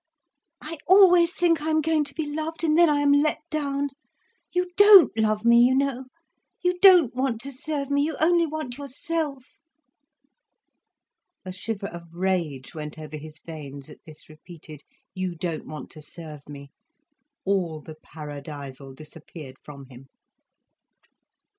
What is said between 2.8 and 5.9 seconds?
I am let down. You don't love me, you